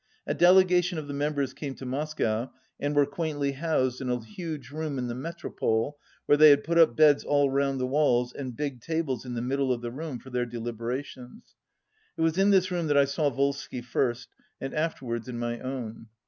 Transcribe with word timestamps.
A 0.25 0.33
delegation 0.33 0.97
of 0.97 1.07
the 1.07 1.13
mem 1.13 1.35
bers 1.35 1.53
came 1.53 1.75
to 1.75 1.85
Moscow, 1.85 2.51
and 2.79 2.95
were 2.95 3.05
quaintly 3.05 3.51
housed 3.51 4.01
in 4.01 4.09
a 4.09 4.19
huge 4.19 4.71
room 4.71 4.97
in 4.97 5.05
the 5.05 5.13
Metropole, 5.13 5.99
where 6.25 6.39
they 6.39 6.49
had 6.49 6.63
put 6.63 6.79
up 6.79 6.95
beds 6.95 7.23
all 7.23 7.51
round 7.51 7.79
the 7.79 7.85
walls 7.85 8.33
and 8.33 8.57
big 8.57 8.81
tables 8.81 9.25
in 9.25 9.35
the 9.35 9.43
middle 9.43 9.71
of 9.71 9.81
the 9.81 9.91
room 9.91 10.17
for 10.17 10.31
their 10.31 10.47
deliberations. 10.47 11.53
It 12.17 12.21
was 12.21 12.39
in 12.39 12.49
this 12.49 12.71
room 12.71 12.87
that 12.87 12.97
I 12.97 13.05
saw 13.05 13.29
Volsky 13.29 13.83
first, 13.83 14.29
and 14.59 14.73
after 14.73 15.05
wards 15.05 15.27
in 15.27 15.37
my 15.37 15.59
own. 15.59 16.07